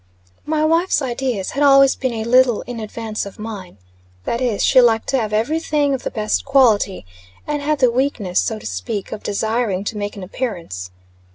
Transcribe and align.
My 0.47 0.65
wife's 0.65 0.99
ideas 0.99 1.51
had 1.51 1.61
always 1.61 1.95
been 1.95 2.13
a 2.13 2.23
little 2.23 2.63
in 2.63 2.79
advance 2.79 3.23
of 3.27 3.37
mine. 3.37 3.77
That 4.23 4.41
is, 4.41 4.63
she 4.65 4.81
liked 4.81 5.07
to 5.09 5.19
have 5.19 5.31
every 5.31 5.59
thing 5.59 5.93
of 5.93 6.01
the 6.01 6.09
best 6.09 6.43
quality; 6.43 7.05
and 7.45 7.61
had 7.61 7.77
the 7.81 7.91
weakness, 7.91 8.39
so 8.41 8.57
to 8.57 8.65
speak, 8.65 9.11
of 9.11 9.21
desiring 9.21 9.83
to 9.83 9.97
make 9.97 10.15
an 10.15 10.23
appearance. 10.23 10.89